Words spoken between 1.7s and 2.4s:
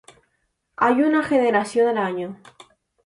al año.